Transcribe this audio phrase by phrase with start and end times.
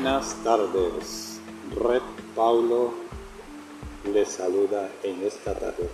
[0.00, 1.40] Buenas tardes.
[1.74, 2.02] Red
[2.36, 2.92] Paulo
[4.14, 5.90] les saluda en esta tarde.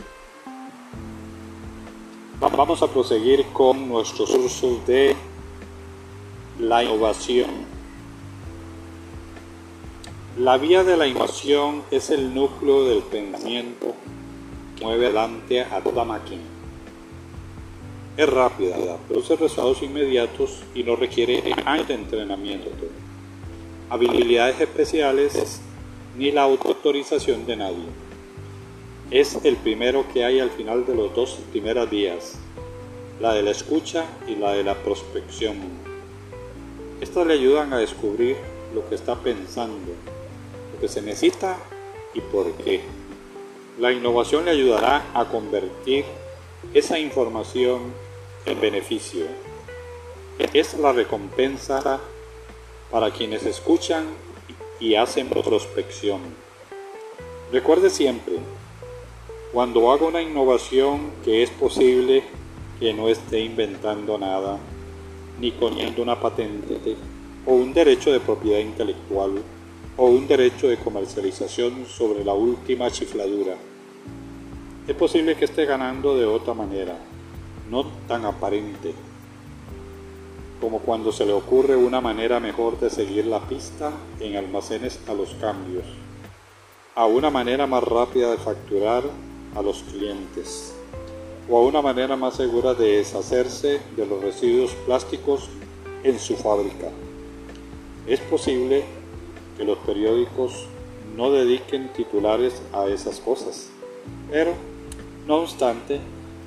[2.39, 5.17] Vamos a proseguir con nuestros cursos de
[6.61, 7.49] la innovación.
[10.37, 13.95] La vía de la innovación es el núcleo del pensamiento
[14.83, 16.43] mueve adelante a toda máquina.
[18.19, 22.69] Es rápida, produce resultados inmediatos y no requiere años de entrenamiento,
[23.95, 25.61] habilidades especiales
[26.17, 27.85] ni la autorización de nadie
[29.13, 32.35] es el primero que hay al final de los dos primeros días,
[33.21, 35.59] la de la escucha y la de la prospección.
[37.01, 38.37] Estas le ayudan a descubrir
[38.75, 39.93] lo que está pensando,
[40.73, 41.57] lo que se necesita
[42.15, 42.81] y por qué.
[43.79, 46.05] La innovación le ayudará a convertir
[46.73, 47.93] esa información
[48.45, 49.27] en beneficio.
[50.53, 52.01] Es la recompensa
[52.91, 54.05] para quienes escuchan
[54.81, 56.21] y hacen prospección.
[57.53, 58.35] Recuerde siempre,
[59.53, 62.25] cuando hago una innovación que es posible
[62.81, 64.59] que no esté inventando nada,
[65.41, 66.97] ni poniendo una patente,
[67.47, 69.43] o un derecho de propiedad intelectual,
[69.97, 73.57] o un derecho de comercialización sobre la última chifladura.
[74.89, 76.99] Es posible que esté ganando de otra manera,
[77.71, 78.93] no tan aparente,
[80.65, 85.13] como cuando se le ocurre una manera mejor de seguir la pista en almacenes a
[85.13, 85.85] los cambios,
[86.95, 89.03] a una manera más rápida de facturar
[89.55, 90.75] a los clientes
[91.51, 95.51] o a una manera más segura de deshacerse de los residuos plásticos
[96.03, 96.89] en su fábrica.
[98.07, 98.85] Es posible
[99.59, 100.67] que los periódicos
[101.15, 103.69] no dediquen titulares a esas cosas,
[104.31, 104.55] pero,
[105.27, 106.01] no obstante,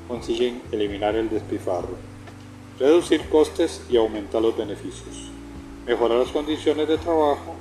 [0.07, 2.16] consiguen eliminar el despifarro,
[2.79, 5.31] reducir costes y aumentar los beneficios,
[5.85, 7.55] mejorar las condiciones de trabajo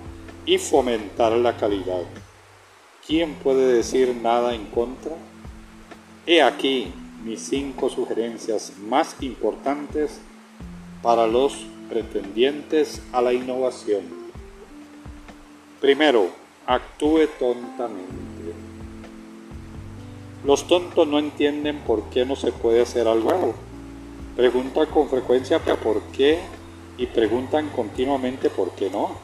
[0.45, 2.03] y fomentar la calidad.
[3.07, 5.13] ¿Quién puede decir nada en contra?
[6.27, 6.93] He aquí
[7.25, 10.21] mis cinco sugerencias más importantes
[11.03, 14.03] para los pretendientes a la innovación.
[15.81, 16.29] Primero,
[16.67, 18.27] actúe tontamente.
[20.45, 23.55] Los tontos no entienden por qué no se puede hacer algo.
[24.37, 26.39] Preguntan con frecuencia por qué
[26.99, 29.17] y preguntan continuamente por qué no.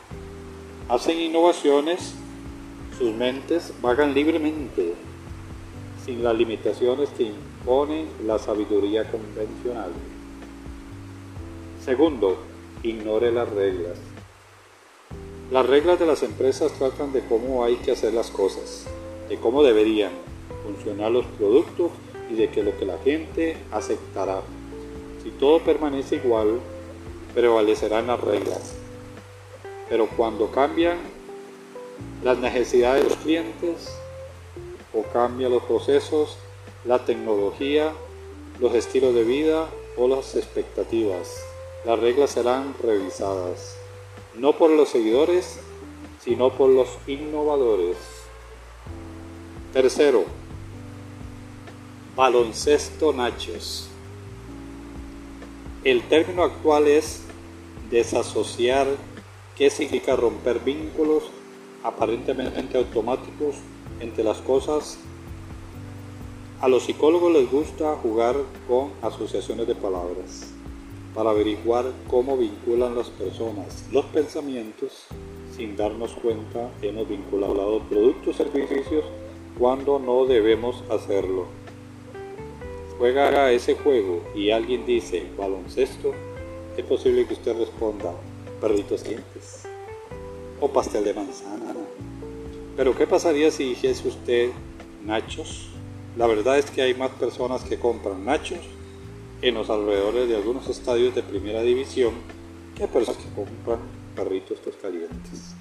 [0.88, 2.14] Hacen innovaciones,
[2.96, 4.94] sus mentes vagan libremente
[6.02, 9.90] sin las limitaciones que impone la sabiduría convencional.
[11.84, 12.38] Segundo,
[12.82, 13.98] ignore las reglas.
[15.50, 18.86] Las reglas de las empresas tratan de cómo hay que hacer las cosas,
[19.28, 20.12] de cómo deberían
[20.64, 21.90] funcionar los productos
[22.30, 24.40] y de que lo que la gente aceptará.
[25.22, 26.60] Si todo permanece igual,
[27.34, 28.74] prevalecerán las reglas.
[29.88, 30.98] Pero cuando cambian
[32.22, 33.94] las necesidades de los clientes,
[34.94, 36.36] o cambia los procesos,
[36.84, 37.92] la tecnología,
[38.60, 41.42] los estilos de vida o las expectativas.
[41.84, 43.76] Las reglas serán revisadas,
[44.34, 45.58] no por los seguidores,
[46.20, 47.96] sino por los innovadores.
[49.72, 50.24] Tercero,
[52.14, 53.91] baloncesto nachos.
[55.84, 57.22] El término actual es
[57.90, 58.86] desasociar,
[59.56, 61.24] que significa romper vínculos
[61.82, 63.56] aparentemente automáticos
[63.98, 64.98] entre las cosas,
[66.60, 68.36] a los psicólogos les gusta jugar
[68.68, 70.52] con asociaciones de palabras
[71.12, 75.06] para averiguar cómo vinculan las personas los pensamientos
[75.56, 79.04] sin darnos cuenta hemos vinculado productos y servicios
[79.58, 81.61] cuando no debemos hacerlo.
[83.02, 86.12] Juega ese juego y alguien dice baloncesto,
[86.76, 88.12] es posible que usted responda
[88.60, 89.64] perritos dientes
[90.60, 91.74] o pastel de manzana.
[92.76, 94.50] Pero ¿qué pasaría si dijese usted
[95.04, 95.70] nachos?
[96.16, 98.60] La verdad es que hay más personas que compran nachos
[99.40, 102.14] en los alrededores de algunos estadios de primera división
[102.76, 103.80] que personas que compran
[104.14, 105.56] perritos calientes.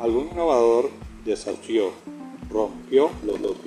[0.00, 0.90] Algún innovador
[1.24, 1.92] desafió,
[2.50, 3.64] rompió los dos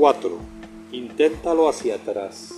[0.00, 0.30] 4.
[0.92, 2.54] Inténtalo hacia atrás.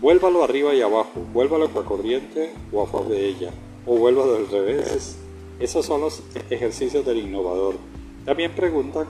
[0.00, 3.52] Vuélvalo arriba y abajo, vuélvalo a corriente o a favor de ella
[3.86, 5.18] o vuelvo del revés.
[5.60, 6.20] Esos son los
[6.50, 7.76] ejercicios del innovador.
[8.24, 9.06] También preguntan,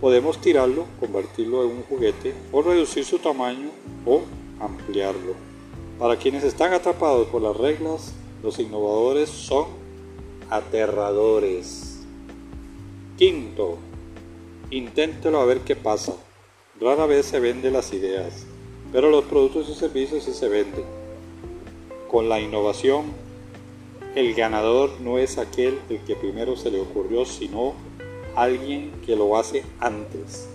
[0.00, 3.68] podemos tirarlo, convertirlo en un juguete o reducir su tamaño
[4.06, 4.22] o
[4.58, 5.34] ampliarlo.
[5.98, 9.66] Para quienes están atrapados por las reglas, los innovadores son
[10.48, 12.06] aterradores.
[13.18, 13.76] Quinto,
[14.70, 16.14] inténtelo a ver qué pasa.
[16.80, 18.46] Rara vez se venden las ideas,
[18.92, 20.84] pero los productos y servicios sí se venden.
[22.10, 23.12] Con la innovación,
[24.14, 27.74] el ganador no es aquel el que primero se le ocurrió, sino
[28.34, 30.48] alguien que lo hace antes.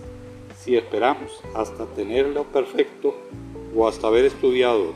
[0.58, 3.14] Si esperamos hasta tenerlo perfecto
[3.74, 4.92] o hasta haber estudiado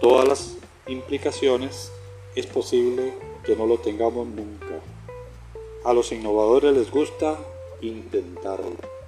[0.00, 1.92] todas las implicaciones,
[2.34, 3.12] es posible
[3.44, 4.80] que no lo tengamos nunca.
[5.84, 7.38] A los innovadores les gusta
[7.80, 8.99] intentarlo.